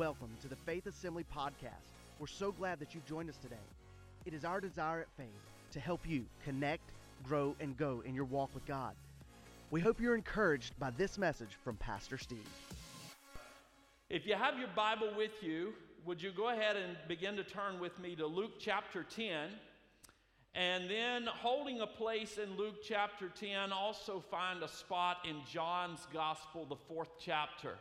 [0.00, 1.92] Welcome to the Faith Assembly Podcast.
[2.18, 3.56] We're so glad that you've joined us today.
[4.24, 5.28] It is our desire at Faith
[5.72, 6.88] to help you connect,
[7.22, 8.94] grow, and go in your walk with God.
[9.70, 12.48] We hope you're encouraged by this message from Pastor Steve.
[14.08, 15.74] If you have your Bible with you,
[16.06, 19.50] would you go ahead and begin to turn with me to Luke chapter 10?
[20.54, 26.06] And then, holding a place in Luke chapter 10, also find a spot in John's
[26.10, 27.76] Gospel, the fourth chapter.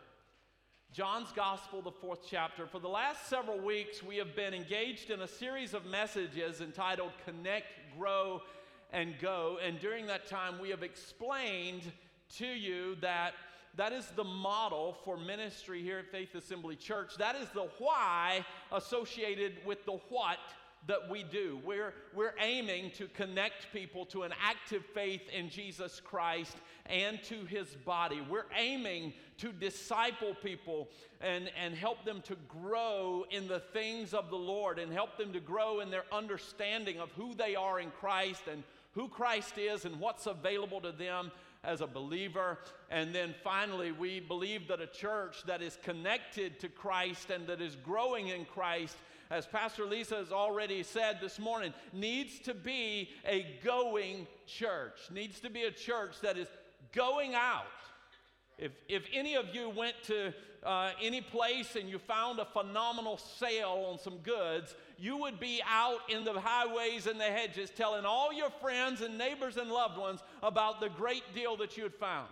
[0.92, 2.66] John's Gospel, the fourth chapter.
[2.66, 7.12] For the last several weeks, we have been engaged in a series of messages entitled
[7.26, 8.42] Connect, Grow,
[8.92, 9.60] and Go.
[9.64, 11.84] And during that time, we have explained
[12.38, 13.34] to you that
[13.76, 17.14] that is the model for ministry here at Faith Assembly Church.
[17.20, 20.40] That is the why associated with the what
[20.88, 21.60] that we do.
[21.64, 26.56] We're, we're aiming to connect people to an active faith in Jesus Christ
[26.88, 28.22] and to his body.
[28.28, 30.90] We're aiming to disciple people
[31.22, 35.32] and, and help them to grow in the things of the Lord and help them
[35.34, 39.86] to grow in their understanding of who they are in Christ and who Christ is
[39.86, 41.32] and what's available to them
[41.64, 42.58] as a believer.
[42.90, 47.62] And then finally, we believe that a church that is connected to Christ and that
[47.62, 48.96] is growing in Christ,
[49.30, 55.40] as Pastor Lisa has already said this morning, needs to be a going church, needs
[55.42, 56.48] to be a church that is
[56.94, 57.66] going out
[58.60, 63.18] if, if any of you went to uh, any place and you found a phenomenal
[63.18, 68.04] sale on some goods, you would be out in the highways and the hedges telling
[68.04, 71.96] all your friends and neighbors and loved ones about the great deal that you had
[71.96, 72.28] found.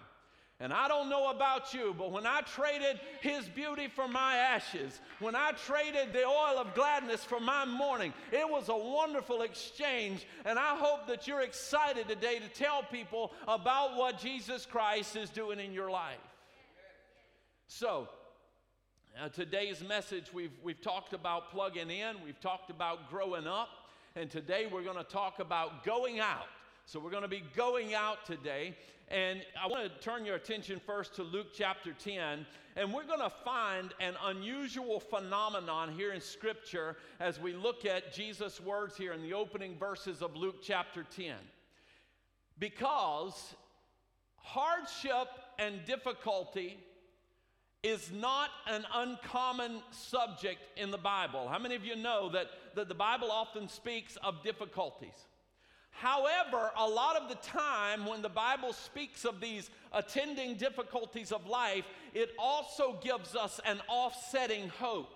[0.59, 4.99] And I don't know about you, but when I traded his beauty for my ashes,
[5.19, 10.25] when I traded the oil of gladness for my mourning, it was a wonderful exchange.
[10.45, 15.29] And I hope that you're excited today to tell people about what Jesus Christ is
[15.29, 16.17] doing in your life.
[17.67, 18.07] So,
[19.21, 23.69] uh, today's message, we've, we've talked about plugging in, we've talked about growing up,
[24.15, 26.47] and today we're going to talk about going out.
[26.85, 28.75] So we're going to be going out today.
[29.09, 32.45] And I want to turn your attention first to Luke chapter 10.
[32.75, 38.13] And we're going to find an unusual phenomenon here in Scripture as we look at
[38.13, 41.35] Jesus' words here in the opening verses of Luke chapter 10.
[42.59, 43.55] Because
[44.35, 46.77] hardship and difficulty
[47.83, 51.47] is not an uncommon subject in the Bible.
[51.47, 55.27] How many of you know that, that the Bible often speaks of difficulties?
[55.99, 61.47] However, a lot of the time when the Bible speaks of these attending difficulties of
[61.47, 65.09] life, it also gives us an offsetting hope.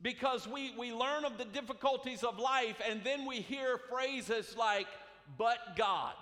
[0.00, 4.86] Because we, we learn of the difficulties of life and then we hear phrases like,
[5.36, 6.14] but God.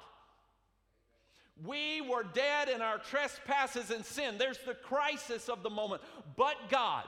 [1.64, 4.38] We were dead in our trespasses and sin.
[4.38, 6.02] There's the crisis of the moment,
[6.36, 7.04] but God.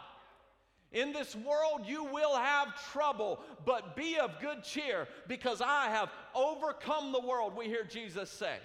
[0.94, 6.08] In this world you will have trouble, but be of good cheer because I have
[6.34, 8.56] overcome the world, we hear Jesus say.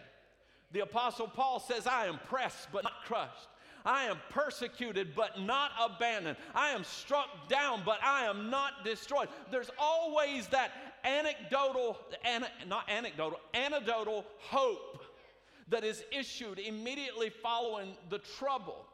[0.72, 3.50] The Apostle Paul says, I am pressed but not crushed.
[3.84, 6.38] I am persecuted but not abandoned.
[6.54, 9.30] I am struck down but I am not destroyed.
[9.52, 10.72] There's always that
[11.04, 15.04] anecdotal, an, not anecdotal, anecdotal hope
[15.70, 18.86] that is issued immediately following the trouble.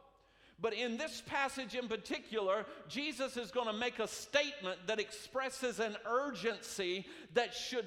[0.59, 5.79] But in this passage in particular, Jesus is going to make a statement that expresses
[5.79, 7.85] an urgency that should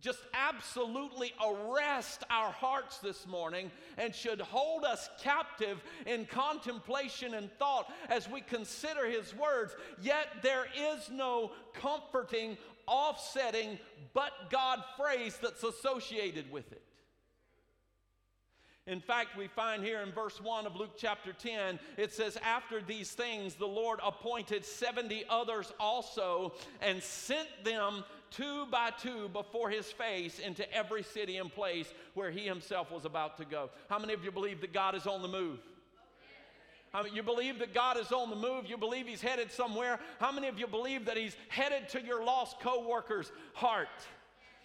[0.00, 7.50] just absolutely arrest our hearts this morning and should hold us captive in contemplation and
[7.58, 9.74] thought as we consider his words.
[10.00, 13.78] Yet there is no comforting, offsetting,
[14.14, 16.82] but God phrase that's associated with it.
[18.88, 22.80] In fact, we find here in verse 1 of Luke chapter 10, it says, After
[22.80, 29.68] these things, the Lord appointed 70 others also and sent them two by two before
[29.68, 33.68] his face into every city and place where he himself was about to go.
[33.90, 35.58] How many of you believe that God is on the move?
[36.94, 38.64] I mean, you believe that God is on the move.
[38.66, 40.00] You believe He's headed somewhere.
[40.18, 43.88] How many of you believe that He's headed to your lost coworker's heart?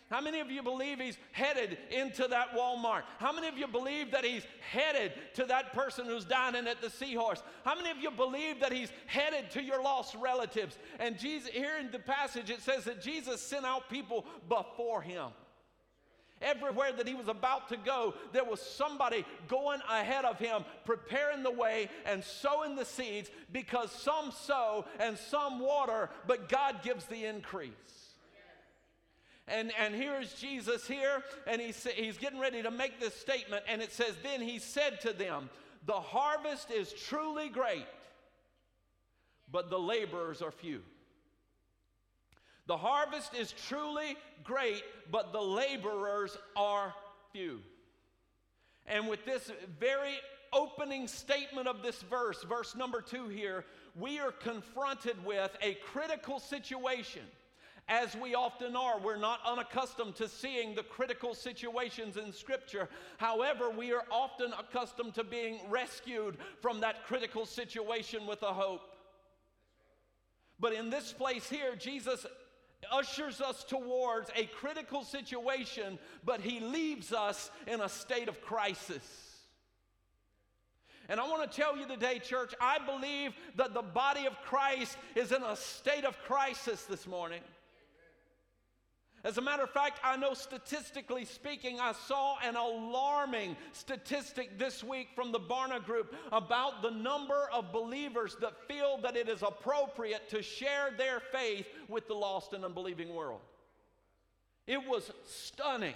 [0.09, 3.03] How many of you believe he's headed into that Walmart?
[3.17, 6.89] How many of you believe that he's headed to that person who's dining at the
[6.89, 7.41] seahorse?
[7.65, 10.77] How many of you believe that he's headed to your lost relatives?
[10.99, 15.29] And Jesus, here in the passage, it says that Jesus sent out people before him.
[16.41, 21.41] Everywhere that he was about to go, there was somebody going ahead of him, preparing
[21.41, 27.05] the way and sowing the seeds because some sow and some water, but God gives
[27.05, 27.71] the increase.
[29.47, 33.63] And, and here's Jesus here, and he's, he's getting ready to make this statement.
[33.67, 35.49] And it says, Then he said to them,
[35.85, 37.85] The harvest is truly great,
[39.51, 40.81] but the laborers are few.
[42.67, 44.81] The harvest is truly great,
[45.11, 46.93] but the laborers are
[47.33, 47.59] few.
[48.85, 50.15] And with this very
[50.53, 53.65] opening statement of this verse, verse number two here,
[53.99, 57.23] we are confronted with a critical situation.
[57.89, 62.87] As we often are, we're not unaccustomed to seeing the critical situations in Scripture.
[63.17, 68.81] However, we are often accustomed to being rescued from that critical situation with a hope.
[70.59, 72.25] But in this place here, Jesus
[72.89, 79.03] ushers us towards a critical situation, but he leaves us in a state of crisis.
[81.09, 84.97] And I want to tell you today, church, I believe that the body of Christ
[85.15, 87.41] is in a state of crisis this morning.
[89.25, 94.83] As a matter of fact, I know statistically speaking, I saw an alarming statistic this
[94.83, 99.41] week from the Barna Group about the number of believers that feel that it is
[99.41, 103.39] appropriate to share their faith with the lost and unbelieving world.
[104.67, 105.95] It was stunning.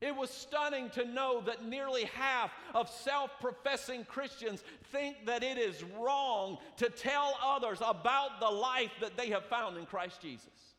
[0.00, 5.58] It was stunning to know that nearly half of self professing Christians think that it
[5.58, 10.69] is wrong to tell others about the life that they have found in Christ Jesus.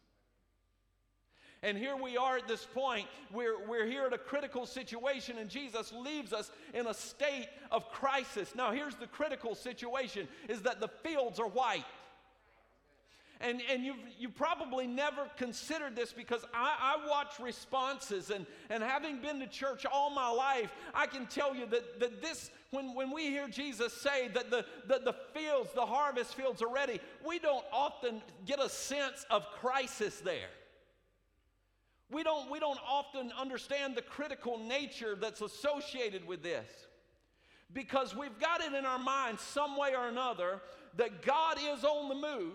[1.64, 3.08] And here we are at this point.
[3.32, 7.88] We're, we're here at a critical situation, and Jesus leaves us in a state of
[7.92, 8.56] crisis.
[8.56, 11.86] Now, here's the critical situation is that the fields are white.
[13.42, 18.84] And, and you've, you probably never considered this because I, I watch responses, and, and
[18.84, 22.96] having been to church all my life, I can tell you that, that this, when,
[22.96, 27.00] when we hear Jesus say that the, that the fields, the harvest fields are ready,
[27.26, 30.50] we don't often get a sense of crisis there.
[32.12, 36.68] We don't, we don't often understand the critical nature that's associated with this.
[37.74, 40.62] Because we've got it in our minds some way or another
[40.98, 42.54] that God is on the move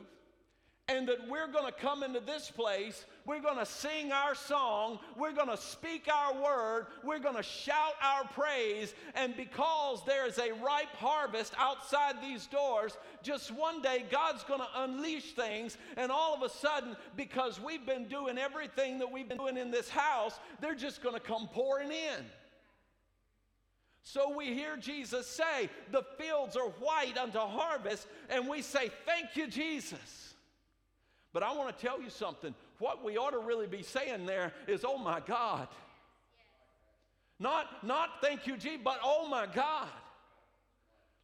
[0.88, 5.00] and that we're going to come into this place, we're going to sing our song,
[5.16, 10.26] we're going to speak our word, we're going to shout our praise, and because there
[10.26, 15.76] is a ripe harvest outside these doors, just one day God's going to unleash things,
[15.96, 19.70] and all of a sudden, because we've been doing everything that we've been doing in
[19.70, 22.24] this house, they're just going to come pouring in.
[24.04, 29.34] So we hear Jesus say, The fields are white unto harvest, and we say, Thank
[29.34, 30.34] you, Jesus.
[31.32, 32.54] But I want to tell you something.
[32.78, 35.68] What we ought to really be saying there is, oh my God.
[37.38, 39.88] Not, not thank you, G, but oh my God.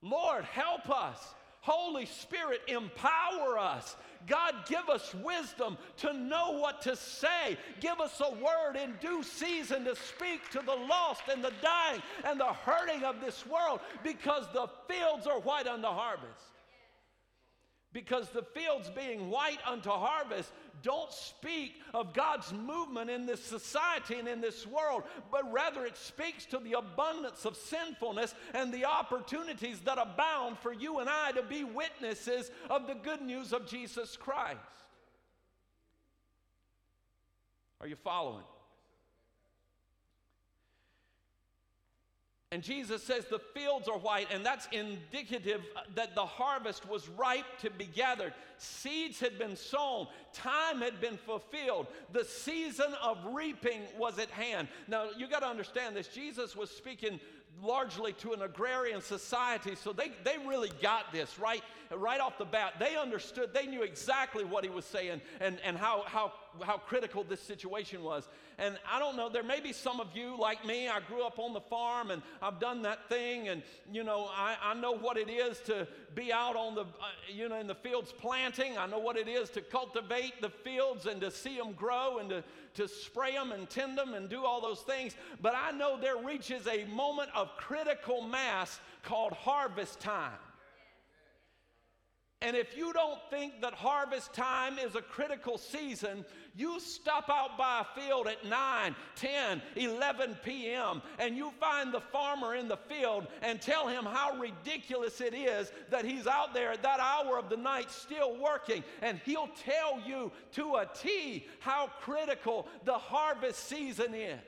[0.03, 1.35] Lord, help us.
[1.61, 3.97] Holy Spirit, empower us.
[4.27, 7.57] God, give us wisdom to know what to say.
[7.81, 12.03] Give us a word in due season to speak to the lost and the dying
[12.25, 16.53] and the hurting of this world because the fields are white the harvest.
[17.93, 20.51] Because the fields being white unto harvest
[20.83, 25.97] don't speak of God's movement in this society and in this world, but rather it
[25.97, 31.33] speaks to the abundance of sinfulness and the opportunities that abound for you and I
[31.33, 34.59] to be witnesses of the good news of Jesus Christ.
[37.81, 38.45] Are you following?
[42.53, 45.63] And Jesus says the fields are white, and that's indicative
[45.95, 48.35] that the harvest was ripe to be gathered.
[48.59, 54.69] Seeds had been sown, time had been fulfilled, the season of reaping was at hand.
[54.87, 56.09] Now, you got to understand this.
[56.09, 57.19] Jesus was speaking
[57.63, 62.45] largely to an agrarian society, so they, they really got this right, right off the
[62.45, 62.75] bat.
[62.79, 66.33] They understood, they knew exactly what he was saying and, and how, how,
[66.65, 68.29] how critical this situation was.
[68.59, 70.89] And I don't know, there may be some of you like me.
[70.89, 73.49] I grew up on the farm and I've done that thing.
[73.49, 76.87] And, you know, I, I know what it is to be out on the, uh,
[77.33, 78.77] you know, in the fields planting.
[78.77, 82.29] I know what it is to cultivate the fields and to see them grow and
[82.31, 82.45] to,
[82.75, 85.15] to spray them and tend them and do all those things.
[85.41, 90.39] But I know there reaches a moment of critical mass called harvest time.
[92.43, 96.25] And if you don't think that harvest time is a critical season,
[96.57, 102.01] you stop out by a field at 9, 10, 11 p.m., and you find the
[102.01, 106.73] farmer in the field and tell him how ridiculous it is that he's out there
[106.73, 108.83] at that hour of the night still working.
[109.03, 114.41] And he'll tell you to a T how critical the harvest season is.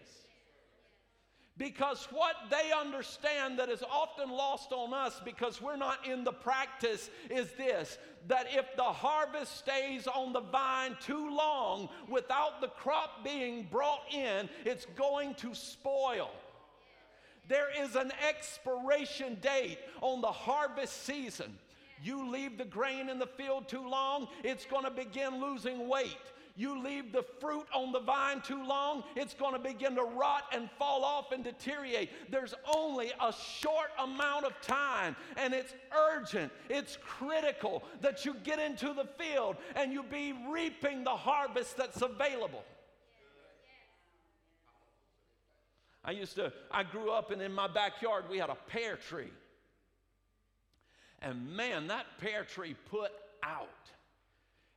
[1.56, 6.32] Because what they understand that is often lost on us because we're not in the
[6.32, 7.96] practice is this
[8.26, 14.02] that if the harvest stays on the vine too long without the crop being brought
[14.12, 16.30] in, it's going to spoil.
[17.48, 21.58] There is an expiration date on the harvest season.
[22.02, 26.16] You leave the grain in the field too long, it's going to begin losing weight.
[26.56, 30.44] You leave the fruit on the vine too long, it's going to begin to rot
[30.52, 32.10] and fall off and deteriorate.
[32.30, 38.60] There's only a short amount of time, and it's urgent, it's critical that you get
[38.60, 42.62] into the field and you be reaping the harvest that's available.
[46.04, 49.32] I used to, I grew up and in my backyard we had a pear tree.
[51.20, 53.10] And man, that pear tree put
[53.42, 53.68] out.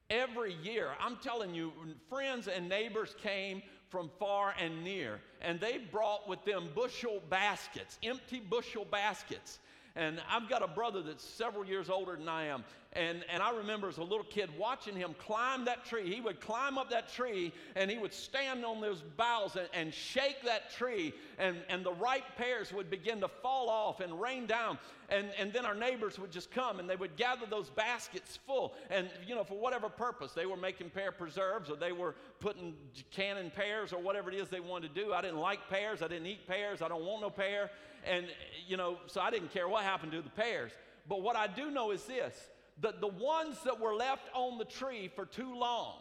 [0.10, 1.74] Every year, I'm telling you,
[2.10, 7.98] friends and neighbors came from far and near, and they brought with them bushel baskets,
[8.04, 9.60] empty bushel baskets.
[9.98, 12.63] And I've got a brother that's several years older than I am.
[12.94, 16.13] And, and I remember as a little kid watching him climb that tree.
[16.13, 19.94] He would climb up that tree and he would stand on those boughs and, and
[19.94, 24.46] shake that tree, and, and the ripe pears would begin to fall off and rain
[24.46, 24.77] down.
[25.10, 28.75] And, and then our neighbors would just come and they would gather those baskets full.
[28.89, 32.75] And, you know, for whatever purpose, they were making pear preserves or they were putting
[33.12, 35.13] canning pears or whatever it is they wanted to do.
[35.13, 36.01] I didn't like pears.
[36.01, 36.82] I didn't eat pears.
[36.82, 37.72] I don't want no pear.
[38.10, 38.26] And,
[38.68, 40.72] you know, so I didn't care what happened to the pears.
[41.08, 42.36] But what I do know is this
[42.82, 45.96] that the ones that were left on the tree for too long,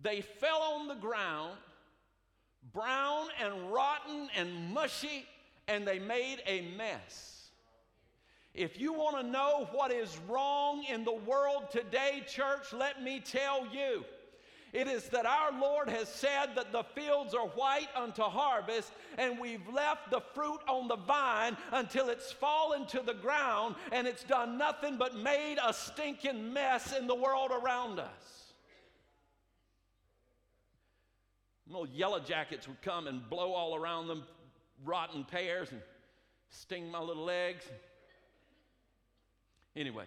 [0.00, 1.56] they fell on the ground,
[2.72, 5.26] brown and rotten and mushy,
[5.66, 7.50] and they made a mess.
[8.54, 13.20] If you want to know what is wrong in the world today, church, let me
[13.20, 14.04] tell you.
[14.76, 19.38] It is that our Lord has said that the fields are white unto harvest, and
[19.40, 24.22] we've left the fruit on the vine until it's fallen to the ground and it's
[24.22, 28.52] done nothing but made a stinking mess in the world around us.
[31.66, 34.24] Little yellow jackets would come and blow all around them,
[34.84, 35.80] rotten pears, and
[36.50, 37.64] sting my little legs.
[39.74, 40.04] Anyway,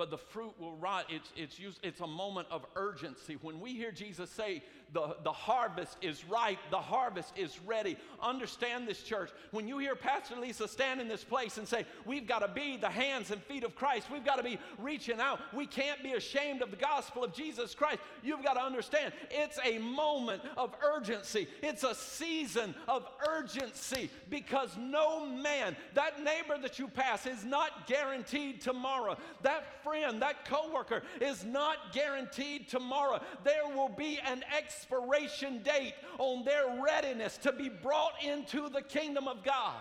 [0.00, 1.04] but the fruit will rot.
[1.10, 3.36] It's, it's, used, it's a moment of urgency.
[3.42, 4.62] When we hear Jesus say,
[4.92, 7.96] the, the harvest is ripe, the harvest is ready.
[8.20, 9.30] Understand this, church.
[9.52, 12.76] When you hear Pastor Lisa stand in this place and say, We've got to be
[12.76, 16.12] the hands and feet of Christ, we've got to be reaching out, we can't be
[16.12, 18.00] ashamed of the gospel of Jesus Christ.
[18.22, 24.76] You've got to understand it's a moment of urgency, it's a season of urgency because
[24.78, 29.16] no man, that neighbor that you pass, is not guaranteed tomorrow.
[29.42, 33.20] That friend, that coworker is not guaranteed tomorrow.
[33.44, 38.82] There will be an ex expiration date on their readiness to be brought into the
[38.82, 39.80] kingdom of God.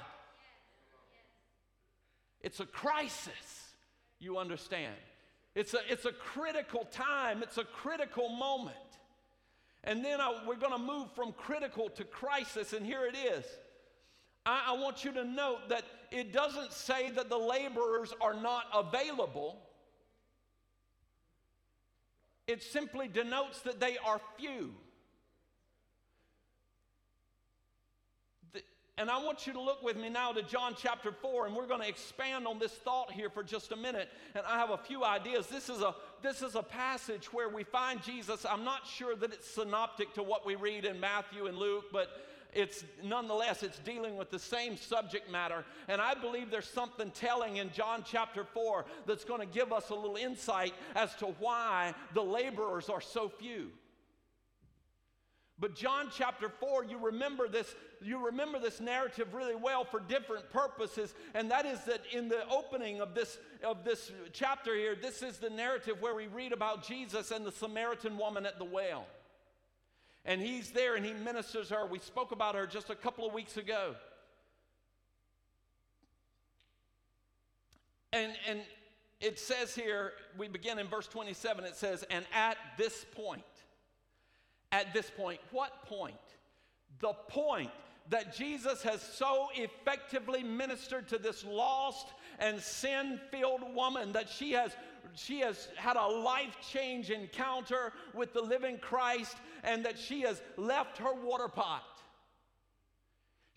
[2.41, 3.73] It's a crisis,
[4.19, 4.95] you understand.
[5.55, 8.75] It's a, it's a critical time, it's a critical moment.
[9.83, 13.45] And then I, we're going to move from critical to crisis, and here it is.
[14.45, 18.65] I, I want you to note that it doesn't say that the laborers are not
[18.73, 19.57] available.
[22.47, 24.73] It simply denotes that they are few.
[28.99, 31.67] And I want you to look with me now to John chapter 4, and we're
[31.67, 34.09] going to expand on this thought here for just a minute.
[34.35, 35.47] And I have a few ideas.
[35.47, 38.45] This is a, this is a passage where we find Jesus.
[38.45, 42.09] I'm not sure that it's synoptic to what we read in Matthew and Luke, but
[42.53, 47.57] it's nonetheless it's dealing with the same subject matter and i believe there's something telling
[47.57, 51.93] in john chapter 4 that's going to give us a little insight as to why
[52.15, 53.69] the laborers are so few
[55.59, 60.49] but John chapter 4, you remember this, you remember this narrative really well for different
[60.51, 65.21] purposes, and that is that in the opening of this, of this chapter here, this
[65.21, 69.05] is the narrative where we read about Jesus and the Samaritan woman at the well.
[70.25, 71.85] And he's there and he ministers her.
[71.85, 73.95] We spoke about her just a couple of weeks ago.
[78.11, 78.61] And, and
[79.21, 83.43] it says here, we begin in verse 27, it says, And at this point,
[84.71, 85.39] at this point.
[85.51, 86.15] What point?
[86.99, 87.71] The point
[88.09, 92.07] that Jesus has so effectively ministered to this lost
[92.39, 94.71] and sin filled woman that she has,
[95.15, 100.41] she has had a life change encounter with the living Christ and that she has
[100.57, 101.83] left her water pot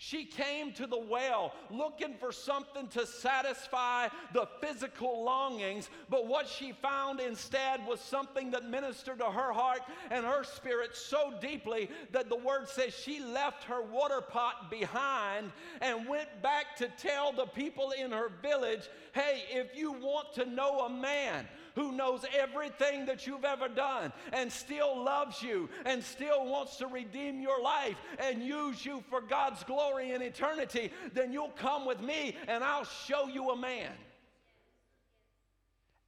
[0.05, 6.49] she came to the well looking for something to satisfy the physical longings, but what
[6.49, 11.89] she found instead was something that ministered to her heart and her spirit so deeply
[12.11, 17.31] that the word says she left her water pot behind and went back to tell
[17.31, 22.25] the people in her village hey, if you want to know a man who knows
[22.37, 27.63] everything that you've ever done and still loves you and still wants to redeem your
[27.63, 32.63] life and use you for God's glory in eternity, then you'll come with me and
[32.63, 33.93] I'll show you a man.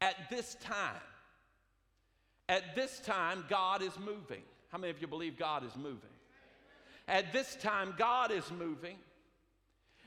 [0.01, 1.01] At this time,
[2.49, 4.43] at this time, God is moving.
[4.69, 6.11] How many of you believe God is moving?
[7.09, 8.97] At this time, God is moving.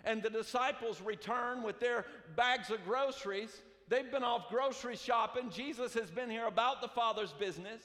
[0.03, 3.49] And the disciples return with their bags of groceries.
[3.87, 5.49] They've been off grocery shopping.
[5.49, 7.81] Jesus has been here about the Father's business.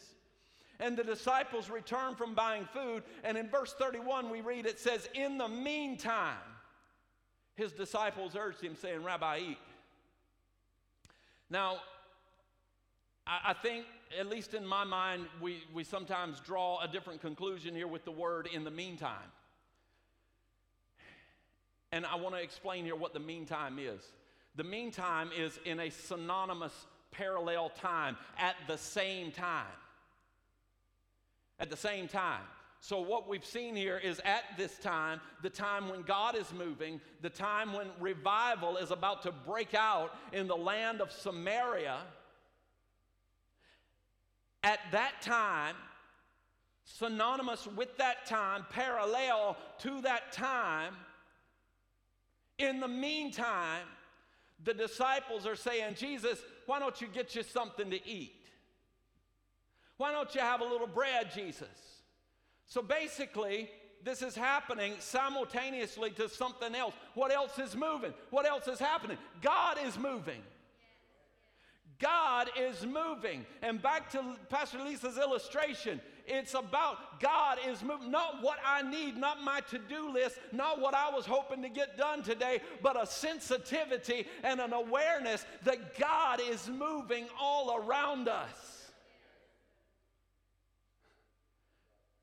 [0.81, 3.05] And the disciples return from buying food.
[3.23, 6.37] And in verse 31, we read it says, In the meantime,
[7.55, 9.59] his disciples urged him, saying, Rabbi, eat.
[11.51, 11.77] Now,
[13.27, 13.85] I, think,
[14.19, 18.11] at least in my mind, we, we sometimes draw a different conclusion here with the
[18.11, 19.31] word in the meantime.
[21.93, 24.01] And I want to explain here what the meantime is.
[24.57, 26.73] The meantime is in a synonymous
[27.11, 29.67] parallel time at the same time.
[31.59, 32.43] At the same time.
[32.81, 37.01] So, what we've seen here is at this time, the time when God is moving,
[37.21, 41.99] the time when revival is about to break out in the land of Samaria
[44.65, 45.77] at that time,
[46.85, 50.95] synonymous with that time, parallel to that time,
[52.59, 53.87] in the meantime,
[54.65, 58.47] the disciples are saying, Jesus, why don't you get you something to eat?
[59.97, 61.69] Why don't you have a little bread, Jesus?
[62.67, 63.71] So basically,
[64.05, 66.95] this is happening simultaneously to something else.
[67.15, 68.13] What else is moving?
[68.31, 69.19] What else is happening?
[69.41, 70.43] God is moving.
[71.99, 73.47] God is moving.
[73.63, 79.17] And back to Pastor Lisa's illustration, it's about God is moving, not what I need,
[79.17, 83.01] not my to do list, not what I was hoping to get done today, but
[83.01, 88.91] a sensitivity and an awareness that God is moving all around us.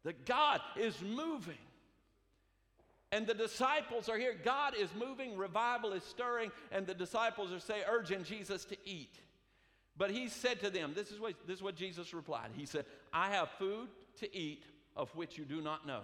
[0.03, 1.57] That God is moving.
[3.11, 4.35] And the disciples are here.
[4.43, 9.19] God is moving, revival is stirring, and the disciples are saying, urging Jesus to eat.
[9.99, 12.51] But he said to them, this is, what, this is what Jesus replied.
[12.55, 13.89] He said, I have food
[14.21, 14.63] to eat
[14.95, 15.99] of which you do not know.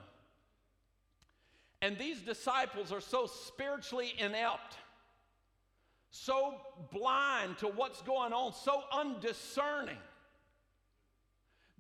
[1.82, 4.76] And these disciples are so spiritually inept,
[6.10, 6.56] so
[6.92, 9.98] blind to what's going on, so undiscerning.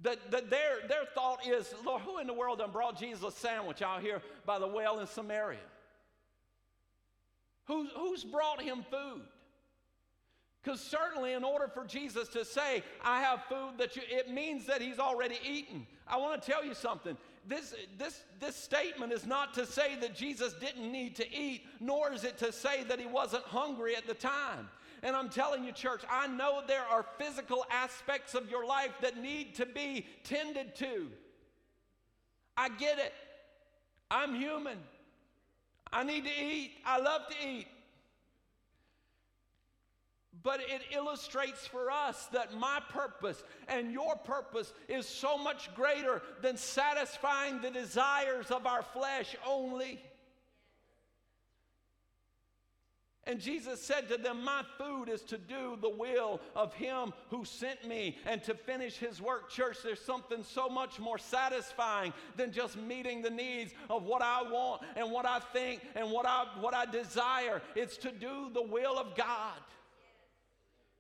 [0.01, 3.31] That, that their, their thought is, Lord, who in the world done brought Jesus a
[3.31, 5.59] sandwich out here by the well in Samaria?
[7.65, 9.23] Who's, who's brought him food?
[10.65, 14.65] Because certainly, in order for Jesus to say, I have food that you, it means
[14.65, 15.85] that he's already eaten.
[16.07, 17.15] I want to tell you something.
[17.47, 22.11] This, this, this statement is not to say that Jesus didn't need to eat, nor
[22.11, 24.67] is it to say that he wasn't hungry at the time.
[25.03, 29.21] And I'm telling you, church, I know there are physical aspects of your life that
[29.21, 31.09] need to be tended to.
[32.57, 33.13] I get it.
[34.09, 34.79] I'm human.
[35.93, 36.71] I need to eat.
[36.87, 37.67] I love to eat.
[40.45, 46.21] But it illustrates for us that my purpose and your purpose is so much greater
[46.43, 49.99] than satisfying the desires of our flesh only.
[53.23, 57.43] And Jesus said to them, My food is to do the will of Him who
[57.43, 59.49] sent me and to finish His work.
[59.49, 64.43] Church, there's something so much more satisfying than just meeting the needs of what I
[64.43, 67.63] want and what I think and what I, what I desire.
[67.75, 69.57] It's to do the will of God.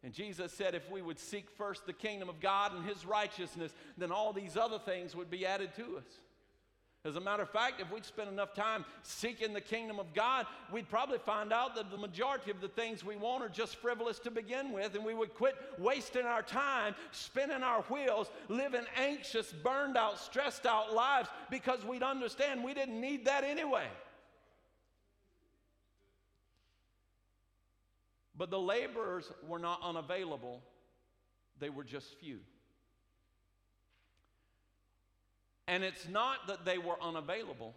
[0.05, 3.73] And Jesus said, if we would seek first the kingdom of God and his righteousness,
[3.97, 6.05] then all these other things would be added to us.
[7.03, 10.45] As a matter of fact, if we'd spend enough time seeking the kingdom of God,
[10.71, 14.19] we'd probably find out that the majority of the things we want are just frivolous
[14.19, 19.51] to begin with, and we would quit wasting our time, spinning our wheels, living anxious,
[19.51, 23.87] burned out, stressed out lives because we'd understand we didn't need that anyway.
[28.37, 30.61] But the laborers were not unavailable,
[31.59, 32.39] they were just few.
[35.67, 37.73] And it's not that they were unavailable,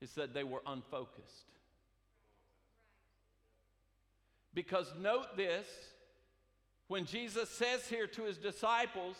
[0.00, 1.52] it's that they were unfocused.
[4.52, 5.66] Because note this
[6.86, 9.16] when Jesus says here to his disciples,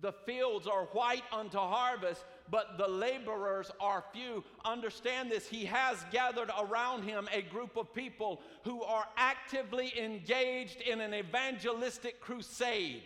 [0.00, 4.44] the fields are white unto harvest, but the laborers are few.
[4.64, 5.46] Understand this.
[5.46, 11.14] He has gathered around him a group of people who are actively engaged in an
[11.14, 13.02] evangelistic crusade.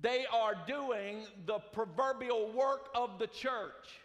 [0.00, 3.99] They are doing the proverbial work of the church.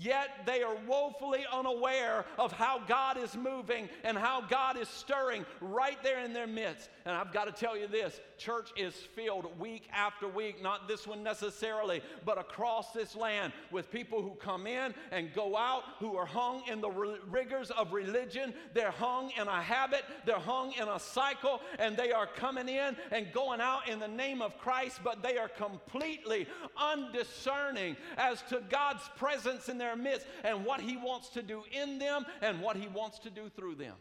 [0.00, 5.44] Yet they are woefully unaware of how God is moving and how God is stirring
[5.60, 6.88] right there in their midst.
[7.04, 11.06] And I've got to tell you this church is filled week after week, not this
[11.06, 16.16] one necessarily, but across this land with people who come in and go out who
[16.16, 16.90] are hung in the
[17.28, 18.54] rigors of religion.
[18.72, 22.96] They're hung in a habit, they're hung in a cycle, and they are coming in
[23.10, 28.62] and going out in the name of Christ, but they are completely undiscerning as to
[28.70, 32.76] God's presence in their midst and what He wants to do in them and what
[32.76, 33.94] He wants to do through them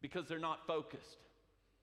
[0.00, 1.18] because they're not focused.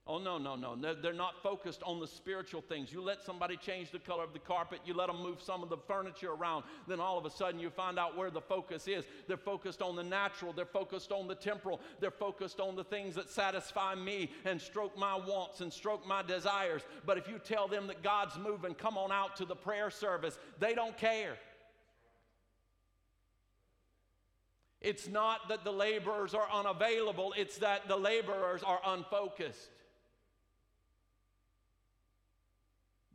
[0.08, 0.75] Oh, no, no, no.
[0.75, 2.93] They're, not focused on the spiritual things.
[2.93, 5.69] You let somebody change the color of the carpet, you let them move some of
[5.69, 9.04] the furniture around, then all of a sudden you find out where the focus is.
[9.28, 13.15] They're focused on the natural, they're focused on the temporal, they're focused on the things
[13.15, 16.84] that satisfy me and stroke my wants and stroke my desires.
[17.04, 20.38] But if you tell them that God's moving, come on out to the prayer service,
[20.60, 21.36] they don't care.
[24.81, 29.69] It's not that the laborers are unavailable, it's that the laborers are unfocused.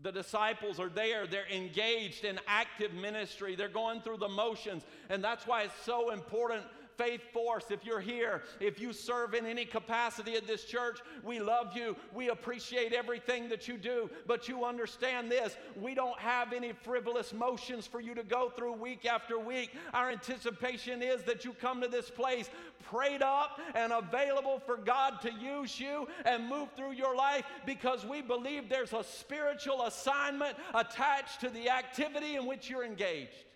[0.02, 1.26] The disciples are there.
[1.26, 3.54] They're engaged in active ministry.
[3.54, 4.82] They're going through the motions.
[5.10, 6.64] And that's why it's so important
[7.00, 11.40] Faith Force, if you're here, if you serve in any capacity at this church, we
[11.40, 11.96] love you.
[12.12, 14.10] We appreciate everything that you do.
[14.26, 18.74] But you understand this we don't have any frivolous motions for you to go through
[18.74, 19.70] week after week.
[19.94, 22.50] Our anticipation is that you come to this place
[22.90, 28.04] prayed up and available for God to use you and move through your life because
[28.04, 33.46] we believe there's a spiritual assignment attached to the activity in which you're engaged.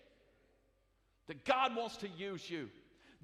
[1.27, 2.69] That God wants to use you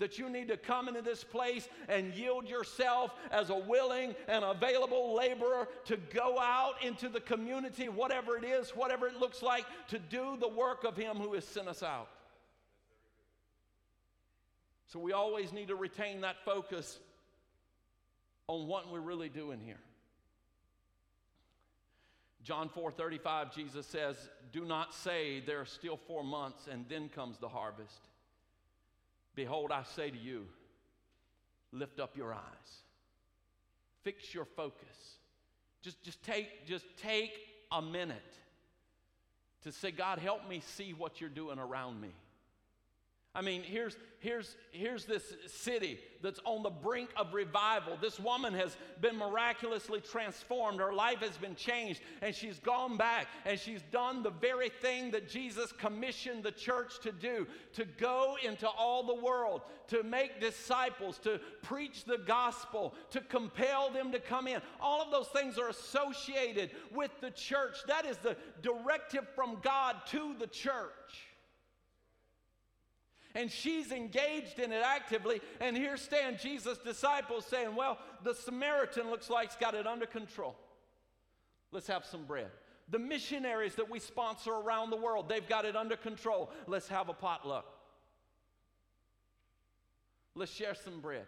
[0.02, 4.44] that you need to come into this place and yield yourself as a willing and
[4.44, 9.66] available laborer to go out into the community, whatever it is, whatever it looks like,
[9.88, 12.10] to do the work of Him who has sent us out.
[14.88, 17.00] So we always need to retain that focus
[18.48, 19.80] on what we're really doing here.
[22.44, 27.38] John 4:35 Jesus says, "Do not say there are still 4 months and then comes
[27.38, 28.10] the harvest."
[29.36, 30.46] Behold, I say to you,
[31.72, 32.82] lift up your eyes.
[34.04, 35.18] Fix your focus.
[35.82, 37.34] Just, just, take, just take
[37.72, 38.18] a minute
[39.64, 42.10] to say, God, help me see what you're doing around me.
[43.34, 47.98] I mean, here's, here's, here's this city that's on the brink of revival.
[48.02, 50.82] This woman has been miraculously transformed.
[50.82, 55.12] Her life has been changed, and she's gone back and she's done the very thing
[55.12, 60.42] that Jesus commissioned the church to do to go into all the world, to make
[60.42, 64.62] disciples, to preach the gospel, to compel them to come in.
[64.82, 67.78] All of those things are associated with the church.
[67.88, 71.31] That is the directive from God to the church
[73.36, 75.42] and she's engaged in it actively.
[75.60, 80.06] And here stand Jesus' disciples saying, Well, the Samaritan looks like he's got it under
[80.06, 80.56] control.
[81.72, 82.52] Let's have some bread.
[82.90, 86.52] The missionaries that we sponsor around the world, they've got it under control.
[86.68, 87.66] Let's have a potluck.
[90.36, 91.26] Let's share some bread.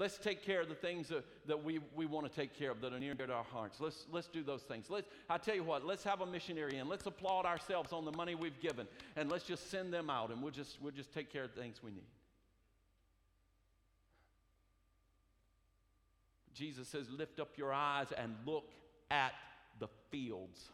[0.00, 2.80] Let's take care of the things that, that we, we want to take care of
[2.80, 3.80] that are near to our hearts.
[3.80, 4.86] Let's, let's do those things.
[4.88, 6.88] Let's, I tell you what, let's have a missionary in.
[6.88, 10.42] Let's applaud ourselves on the money we've given and let's just send them out and
[10.42, 12.06] we'll just, we'll just take care of the things we need.
[16.54, 18.70] Jesus says, Lift up your eyes and look
[19.10, 19.34] at
[19.80, 20.70] the fields.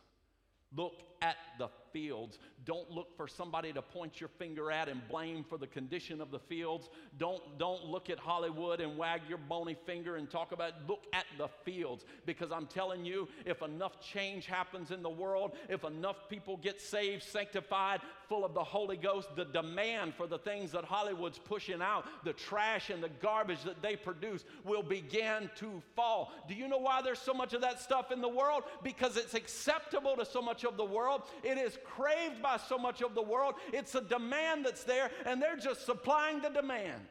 [0.77, 2.38] Look at the fields.
[2.66, 6.31] Don't look for somebody to point your finger at and blame for the condition of
[6.31, 6.90] the fields.
[7.18, 11.24] Don't, don't look at Hollywood and wag your bony finger and talk about look at
[11.38, 16.29] the fields because I'm telling you if enough change happens in the world, if enough
[16.29, 20.85] people get saved, sanctified, full of the Holy Ghost, the demand for the things that
[20.85, 26.33] Hollywood's pushing out, the trash and the garbage that they produce will begin to fall.
[26.48, 28.64] Do you know why there's so much of that stuff in the world?
[28.83, 31.06] Because it's acceptable to so much of the world.
[31.42, 33.55] It is craved by so much of the world.
[33.73, 37.03] It's a demand that's there, and they're just supplying the demand.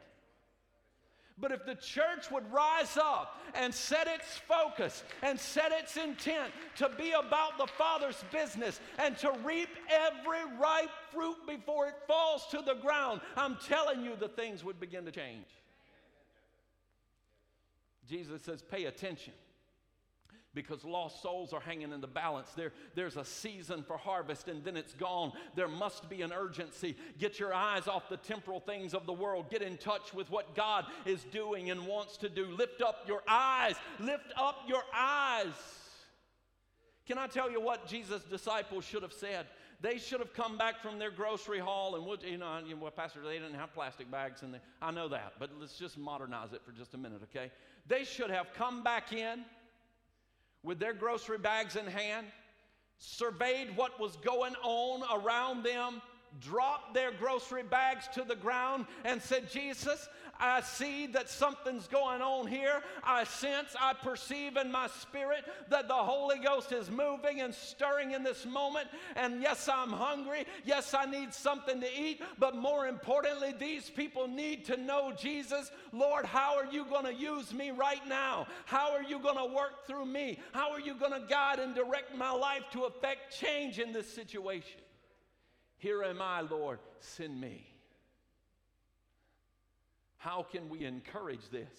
[1.38, 6.50] But if the church would rise up and set its focus and set its intent
[6.76, 12.46] to be about the Father's business and to reap every ripe fruit before it falls
[12.52, 15.44] to the ground, I'm telling you the things would begin to change.
[18.08, 19.34] Jesus says, pay attention
[20.56, 22.50] because lost souls are hanging in the balance.
[22.56, 25.32] There, there's a season for harvest and then it's gone.
[25.54, 26.96] There must be an urgency.
[27.18, 29.50] Get your eyes off the temporal things of the world.
[29.50, 32.46] Get in touch with what God is doing and wants to do.
[32.46, 33.76] Lift up your eyes.
[34.00, 35.52] Lift up your eyes.
[37.06, 39.46] Can I tell you what Jesus' disciples should have said?
[39.82, 43.20] They should have come back from their grocery haul and, would, you know, well, Pastor,
[43.22, 44.60] they didn't have plastic bags there.
[44.80, 47.52] I know that, but let's just modernize it for just a minute, okay?
[47.86, 49.44] They should have come back in
[50.66, 52.26] with their grocery bags in hand,
[52.98, 56.02] surveyed what was going on around them,
[56.40, 62.22] dropped their grocery bags to the ground, and said, Jesus, I see that something's going
[62.22, 62.82] on here.
[63.02, 68.12] I sense, I perceive in my spirit that the Holy Ghost is moving and stirring
[68.12, 68.88] in this moment.
[69.14, 70.46] And yes, I'm hungry.
[70.64, 72.22] Yes, I need something to eat.
[72.38, 75.70] But more importantly, these people need to know Jesus.
[75.92, 78.46] Lord, how are you going to use me right now?
[78.64, 80.38] How are you going to work through me?
[80.52, 84.12] How are you going to guide and direct my life to affect change in this
[84.12, 84.80] situation?
[85.78, 87.75] Here am I, Lord, send me.
[90.26, 91.70] How can we encourage this?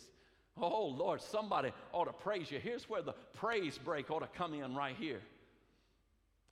[0.55, 2.59] Oh, Lord, somebody ought to praise you.
[2.59, 5.19] Here's where the praise break ought to come in right here.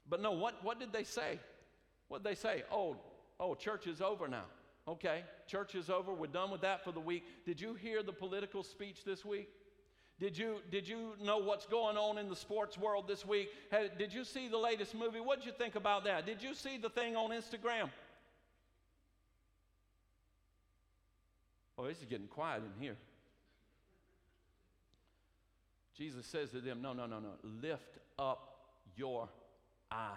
[0.06, 1.40] But no, what, what did they say?
[2.08, 2.64] What did they say?
[2.70, 2.96] Oh,
[3.40, 4.44] oh, church is over now.
[4.86, 6.12] Okay, church is over.
[6.12, 7.24] We're done with that for the week.
[7.46, 9.48] Did you hear the political speech this week?
[10.20, 13.48] Did you, did you know what's going on in the sports world this week?
[13.98, 15.20] did you see the latest movie?
[15.20, 16.26] What did you think about that?
[16.26, 17.88] Did you see the thing on Instagram?
[21.78, 22.96] Oh, this is getting quiet in here.
[25.96, 27.32] Jesus says to them, No, no, no, no.
[27.62, 29.28] Lift up your
[29.90, 30.16] eyes.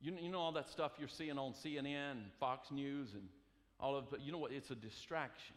[0.00, 3.28] You, you know all that stuff you're seeing on CNN Fox News and
[3.78, 4.52] all of but you know what?
[4.52, 5.56] It's a distraction.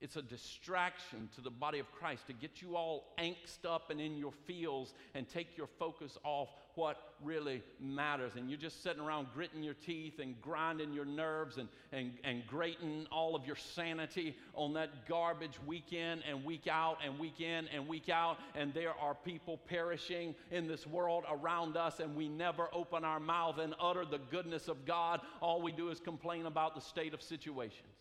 [0.00, 4.00] It's a distraction to the body of Christ to get you all angst up and
[4.00, 8.32] in your feels and take your focus off what really matters.
[8.36, 12.46] And you're just sitting around gritting your teeth and grinding your nerves and, and, and
[12.46, 17.40] grating all of your sanity on that garbage week in and week out and week
[17.40, 18.38] in and week out.
[18.54, 23.18] And there are people perishing in this world around us, and we never open our
[23.18, 25.20] mouth and utter the goodness of God.
[25.40, 27.98] All we do is complain about the state of situations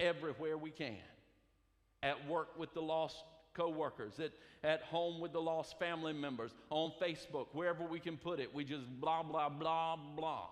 [0.00, 0.96] everywhere we can.
[2.02, 3.16] At work with the lost
[3.54, 4.32] coworkers, at,
[4.62, 8.54] at home with the lost family members, on Facebook, wherever we can put it.
[8.54, 10.46] We just blah, blah, blah, blah.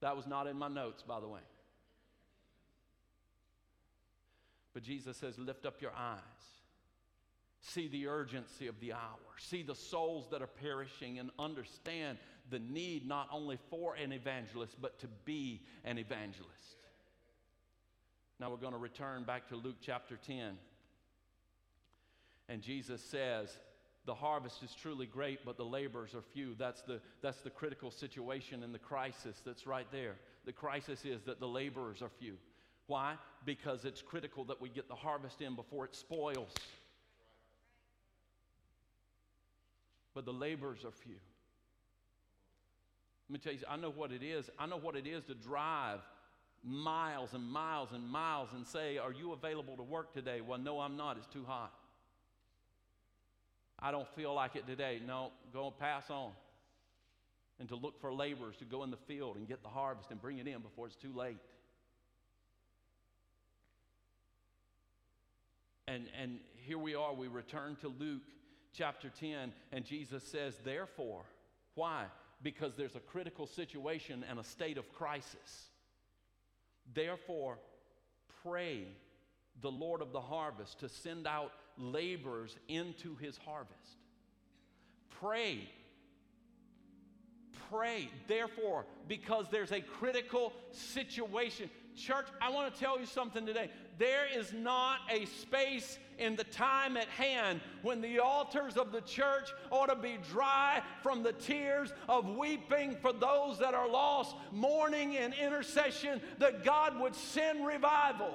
[0.00, 1.40] That was not in my notes, by the way.
[4.72, 6.20] But Jesus says, Lift up your eyes.
[7.60, 9.18] See the urgency of the hour.
[9.38, 12.18] See the souls that are perishing and understand
[12.50, 16.76] the need not only for an evangelist, but to be an evangelist.
[18.38, 20.58] Now we're going to return back to Luke chapter 10.
[22.48, 23.56] And Jesus says,
[24.04, 26.54] the harvest is truly great, but the laborers are few.
[26.56, 30.14] That's the, that's the critical situation and the crisis that's right there.
[30.44, 32.34] The crisis is that the laborers are few.
[32.86, 33.14] Why?
[33.44, 36.54] Because it's critical that we get the harvest in before it spoils.
[40.14, 41.16] But the laborers are few.
[43.28, 44.48] Let me tell you, I know what it is.
[44.56, 46.00] I know what it is to drive
[46.66, 50.40] miles and miles and miles and say, Are you available to work today?
[50.40, 51.16] Well, no, I'm not.
[51.16, 51.72] It's too hot.
[53.78, 55.00] I don't feel like it today.
[55.06, 56.32] No, go pass on.
[57.58, 60.20] And to look for laborers to go in the field and get the harvest and
[60.20, 61.38] bring it in before it's too late.
[65.88, 68.22] And, and here we are, we return to Luke
[68.74, 71.22] chapter 10, and Jesus says, Therefore,
[71.74, 72.06] why?
[72.42, 75.70] Because there's a critical situation and a state of crisis.
[76.94, 77.58] Therefore,
[78.42, 78.86] pray
[79.60, 83.98] the Lord of the harvest to send out laborers into his harvest.
[85.20, 85.68] Pray.
[87.70, 88.10] Pray.
[88.28, 91.70] Therefore, because there's a critical situation.
[91.96, 93.70] Church, I want to tell you something today.
[93.98, 99.00] There is not a space in the time at hand when the altars of the
[99.00, 104.36] church ought to be dry from the tears of weeping for those that are lost,
[104.52, 108.34] mourning and intercession that God would send revival.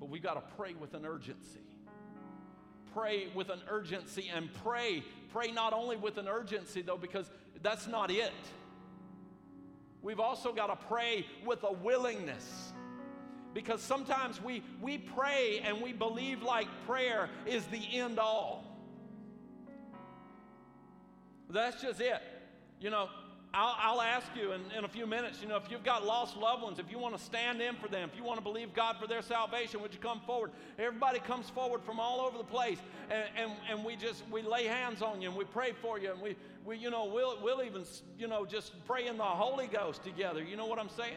[0.00, 1.60] But we got to pray with an urgency.
[2.94, 5.02] Pray with an urgency and pray.
[5.32, 7.30] Pray not only with an urgency, though, because
[7.62, 8.32] that's not it.
[10.02, 12.72] We've also got to pray with a willingness.
[13.54, 18.64] Because sometimes we, we pray and we believe like prayer is the end all.
[21.50, 22.22] That's just it.
[22.80, 23.08] You know,
[23.54, 26.36] I'll, I'll ask you in, in a few minutes, you know, if you've got lost
[26.36, 28.74] loved ones, if you want to stand in for them, if you want to believe
[28.74, 30.50] God for their salvation, would you come forward?
[30.78, 32.78] Everybody comes forward from all over the place,
[33.10, 36.12] and, and, and we just, we lay hands on you, and we pray for you,
[36.12, 37.84] and we, we you know, we'll, we'll even,
[38.18, 40.42] you know, just pray in the Holy Ghost together.
[40.42, 41.16] You know what I'm saying?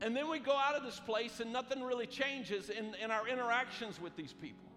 [0.00, 3.28] And then we go out of this place and nothing really changes in, in our
[3.28, 4.70] interactions with these people.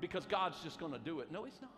[0.00, 1.30] Because God's just going to do it.
[1.30, 1.70] No, He's not.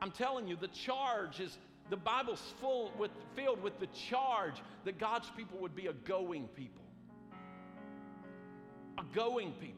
[0.00, 1.58] I'm telling you, the charge is
[1.90, 6.48] the Bible's full with, filled with the charge that God's people would be a going
[6.48, 6.82] people.
[8.98, 9.74] A going people.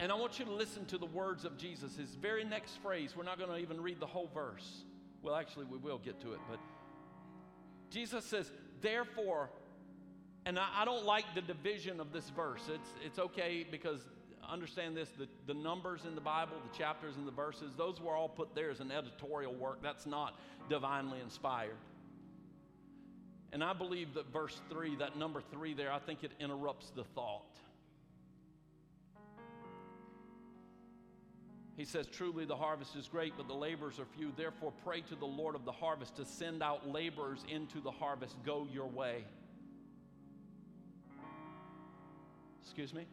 [0.00, 1.96] And I want you to listen to the words of Jesus.
[1.96, 4.82] His very next phrase, we're not going to even read the whole verse.
[5.22, 6.58] Well, actually, we will get to it, but
[7.90, 8.50] Jesus says,
[8.82, 9.50] therefore,
[10.44, 12.68] and I, I don't like the division of this verse.
[12.68, 14.00] It's, it's okay because
[14.50, 18.14] understand this the, the numbers in the Bible, the chapters and the verses, those were
[18.14, 19.82] all put there as an editorial work.
[19.82, 21.76] That's not divinely inspired.
[23.52, 27.04] And I believe that verse 3, that number 3 there, I think it interrupts the
[27.04, 27.56] thought.
[31.76, 34.32] He says, Truly the harvest is great, but the laborers are few.
[34.36, 38.36] Therefore, pray to the Lord of the harvest to send out laborers into the harvest.
[38.44, 39.24] Go your way.
[42.62, 43.06] Excuse me?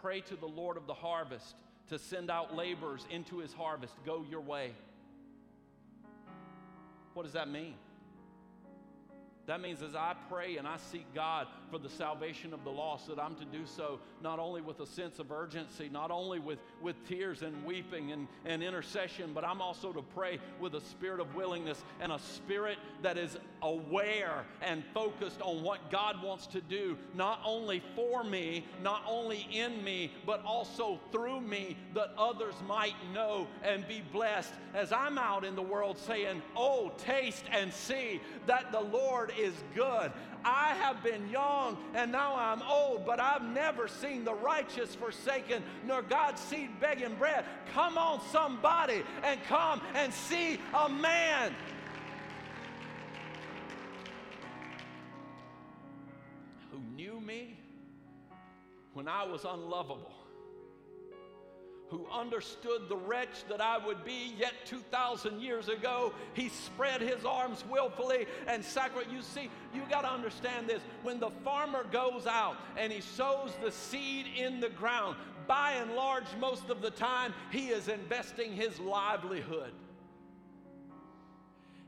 [0.00, 1.56] Pray to the Lord of the harvest
[1.88, 3.94] to send out laborers into his harvest.
[4.04, 4.72] Go your way.
[7.14, 7.74] What does that mean?
[9.46, 13.08] That means as I pray and I seek God for the salvation of the lost,
[13.08, 16.58] that I'm to do so not only with a sense of urgency, not only with,
[16.82, 21.20] with tears and weeping and, and intercession, but I'm also to pray with a spirit
[21.20, 26.60] of willingness and a spirit that is aware and focused on what God wants to
[26.60, 32.54] do, not only for me, not only in me, but also through me, that others
[32.66, 34.52] might know and be blessed.
[34.74, 39.54] As I'm out in the world saying, Oh, taste and see that the Lord is
[39.74, 40.12] good.
[40.48, 45.62] I have been young and now I'm old, but I've never seen the righteous forsaken,
[45.86, 47.44] nor God's seed begging bread.
[47.72, 51.54] Come on, somebody, and come and see a man.
[56.72, 57.58] Who knew me
[58.94, 60.17] when I was unlovable
[61.90, 66.12] who understood the wretch that I would be yet 2,000 years ago.
[66.34, 69.10] He spread his arms willfully and sacrificed.
[69.10, 70.82] You see, you got to understand this.
[71.02, 75.94] When the farmer goes out and he sows the seed in the ground, by and
[75.94, 79.72] large, most of the time, he is investing his livelihood.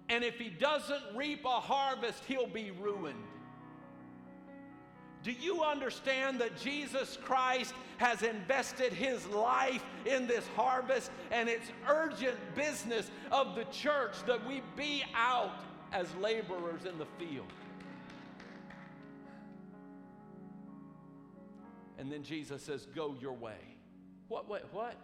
[0.09, 3.23] And if he doesn't reap a harvest, he'll be ruined.
[5.23, 11.71] Do you understand that Jesus Christ has invested his life in this harvest and it's
[11.87, 15.61] urgent business of the church that we be out
[15.93, 17.53] as laborers in the field?
[21.99, 23.59] And then Jesus says, Go your way.
[24.29, 24.95] What, what, what?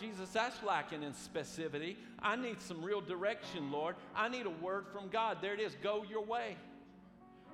[0.00, 1.96] Jesus, that's lacking in specificity.
[2.18, 3.96] I need some real direction, Lord.
[4.16, 5.38] I need a word from God.
[5.42, 5.76] There it is.
[5.82, 6.56] Go your way.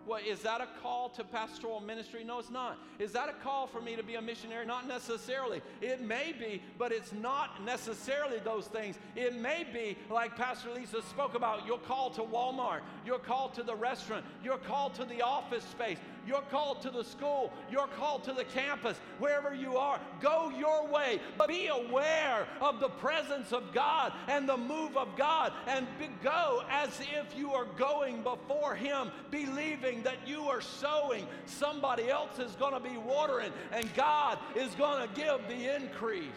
[0.08, 2.24] Well, is that a call to pastoral ministry?
[2.24, 2.78] No, it's not.
[2.98, 4.64] Is that a call for me to be a missionary?
[4.64, 5.60] Not necessarily.
[5.82, 8.98] It may be, but it's not necessarily those things.
[9.14, 13.62] It may be, like Pastor Lisa spoke about, your call to Walmart, your call to
[13.62, 17.50] the restaurant, your call to the office space, you're called to the school.
[17.70, 18.98] You're called to the campus.
[19.18, 21.20] Wherever you are, go your way.
[21.38, 25.86] But be aware of the presence of God and the move of God and
[26.22, 31.26] go as if you are going before Him, believing that you are sowing.
[31.46, 36.28] Somebody else is going to be watering, and God is going to give the increase.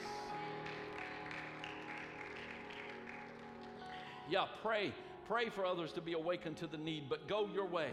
[4.30, 4.93] Yeah, pray.
[5.27, 7.89] Pray for others to be awakened to the need, but go your way.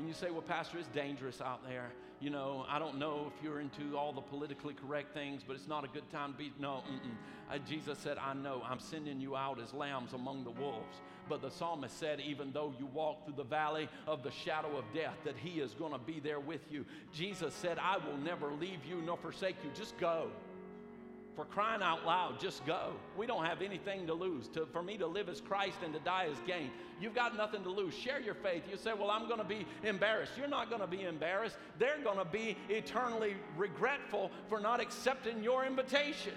[0.00, 1.92] And you say, well, Pastor, it's dangerous out there.
[2.20, 5.68] You know, I don't know if you're into all the politically correct things, but it's
[5.68, 6.52] not a good time to be.
[6.58, 6.82] No,
[7.52, 8.62] uh, Jesus said, I know.
[8.66, 11.02] I'm sending you out as lambs among the wolves.
[11.28, 14.84] But the psalmist said, even though you walk through the valley of the shadow of
[14.94, 16.86] death, that he is going to be there with you.
[17.12, 19.70] Jesus said, I will never leave you nor forsake you.
[19.74, 20.30] Just go.
[21.36, 22.92] For crying out loud, just go.
[23.16, 24.48] We don't have anything to lose.
[24.48, 26.70] To, for me to live as Christ and to die as gain.
[27.00, 27.94] You've got nothing to lose.
[27.94, 28.64] Share your faith.
[28.70, 30.32] You say, Well, I'm going to be embarrassed.
[30.36, 31.56] You're not going to be embarrassed.
[31.78, 36.34] They're going to be eternally regretful for not accepting your invitation.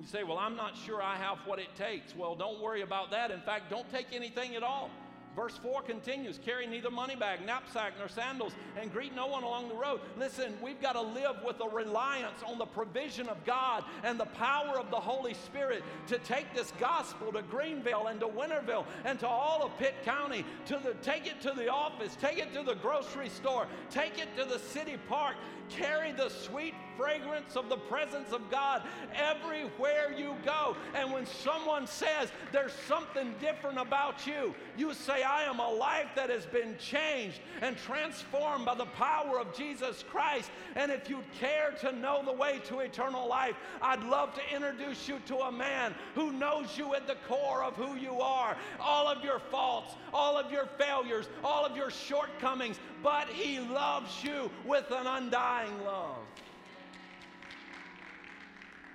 [0.00, 2.16] You say, Well, I'm not sure I have what it takes.
[2.16, 3.30] Well, don't worry about that.
[3.30, 4.90] In fact, don't take anything at all.
[5.36, 9.68] Verse 4 continues carry neither money bag, knapsack, nor sandals, and greet no one along
[9.68, 10.00] the road.
[10.18, 14.24] Listen, we've got to live with a reliance on the provision of God and the
[14.24, 19.20] power of the Holy Spirit to take this gospel to Greenville and to Winterville and
[19.20, 22.62] to all of Pitt County, to the, take it to the office, take it to
[22.62, 25.36] the grocery store, take it to the city park,
[25.68, 28.82] carry the sweet fragrance of the presence of God
[29.14, 30.76] everywhere you go.
[30.94, 36.08] And when someone says there's something different about you, you say, I am a life
[36.16, 40.50] that has been changed and transformed by the power of Jesus Christ.
[40.74, 45.08] And if you'd care to know the way to eternal life, I'd love to introduce
[45.08, 49.08] you to a man who knows you at the core of who you are, all
[49.08, 54.50] of your faults, all of your failures, all of your shortcomings, but he loves you
[54.64, 56.24] with an undying love.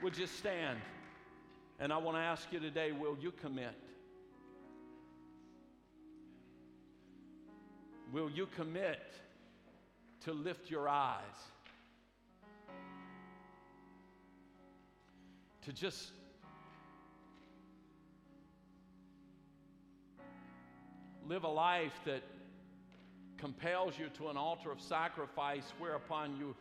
[0.03, 0.79] Would you stand?
[1.79, 3.75] And I want to ask you today will you commit?
[8.11, 9.13] Will you commit
[10.25, 11.21] to lift your eyes?
[15.65, 16.11] To just
[21.27, 22.23] live a life that
[23.41, 26.55] compels you to an altar of sacrifice whereupon you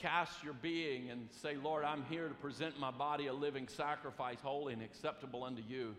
[0.00, 4.38] cast your being and say, Lord, I'm here to present my body a living sacrifice,
[4.40, 5.96] holy and acceptable unto you.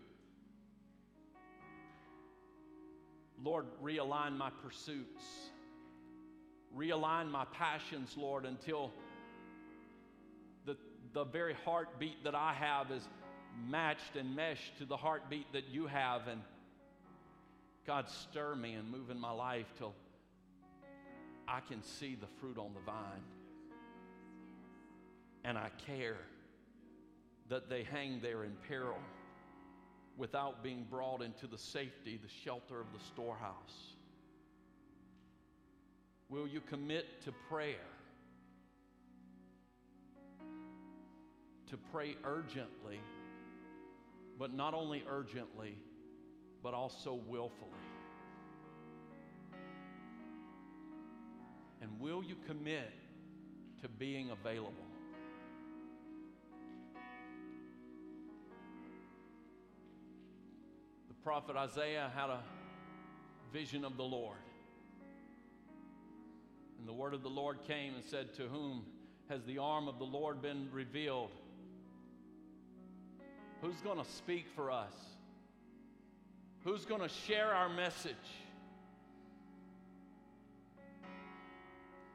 [3.42, 5.22] Lord, realign my pursuits.
[6.74, 8.90] Realign my passions, Lord, until
[10.64, 10.76] the,
[11.12, 13.06] the very heartbeat that I have is
[13.68, 16.28] matched and meshed to the heartbeat that you have.
[16.28, 16.40] And
[17.86, 19.94] God, stir me and move in my life till
[21.46, 23.24] I can see the fruit on the vine.
[25.44, 26.16] And I care
[27.50, 28.98] that they hang there in peril
[30.16, 33.96] without being brought into the safety, the shelter of the storehouse?
[36.28, 37.76] Will you commit to prayer?
[41.70, 43.00] To pray urgently,
[44.38, 45.76] but not only urgently,
[46.64, 47.68] but also willfully.
[51.82, 52.90] And will you commit
[53.82, 54.72] to being available?
[61.08, 62.40] The prophet Isaiah had a
[63.52, 64.38] vision of the Lord.
[66.78, 68.86] And the word of the Lord came and said, To whom
[69.28, 71.30] has the arm of the Lord been revealed?
[73.60, 75.13] Who's going to speak for us?
[76.64, 78.14] Who's going to share our message?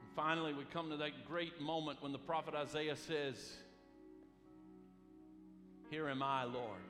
[0.02, 3.36] And finally, we come to that great moment when the prophet Isaiah says,
[5.90, 6.82] Here am I, Lord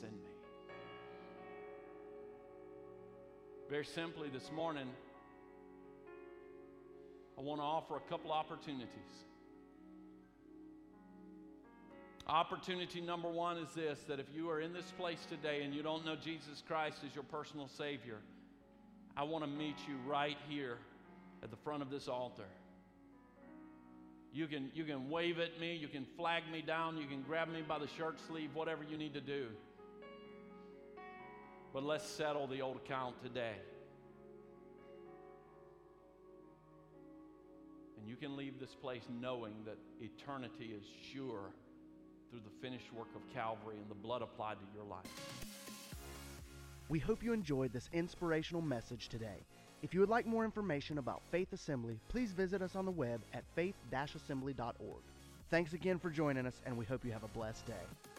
[0.00, 0.30] send me.
[3.70, 4.88] Very simply, this morning,
[7.38, 8.88] I want to offer a couple opportunities.
[12.26, 15.82] Opportunity number one is this that if you are in this place today and you
[15.82, 18.16] don't know Jesus Christ as your personal Savior,
[19.14, 20.78] I want to meet you right here
[21.42, 22.46] at the front of this altar.
[24.32, 27.48] You can, you can wave at me, you can flag me down, you can grab
[27.48, 29.46] me by the shirt sleeve, whatever you need to do.
[31.74, 33.56] But let's settle the old account today.
[38.00, 41.50] And you can leave this place knowing that eternity is sure
[42.34, 45.06] through the finished work of Calvary and the blood applied to your life.
[46.88, 49.46] We hope you enjoyed this inspirational message today.
[49.82, 53.20] If you would like more information about Faith Assembly, please visit us on the web
[53.34, 55.02] at faith-assembly.org.
[55.48, 58.13] Thanks again for joining us, and we hope you have a blessed day.